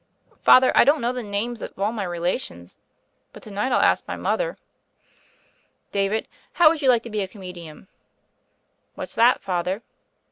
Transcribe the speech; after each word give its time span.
''"Father, 0.41 0.71
I 0.73 0.83
don't 0.83 0.99
know 0.99 1.13
the 1.13 1.21
names 1.21 1.61
of 1.61 1.77
all 1.77 1.91
my 1.91 2.05
relations. 2.05 2.79
But 3.33 3.43
to 3.43 3.51
night 3.51 3.71
I'll 3.71 3.79
ask 3.81 4.03
my 4.07 4.15
mother." 4.15 4.57
"David, 5.91 6.27
how 6.53 6.69
would 6.69 6.81
you 6.81 6.89
like 6.89 7.03
to 7.03 7.11
be 7.11 7.21
a 7.21 7.27
come 7.27 7.43
dian?" 7.51 7.85
"What's 8.95 9.13
that. 9.13 9.43
Father?" 9.43 9.83